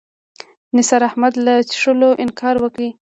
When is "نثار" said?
0.75-1.01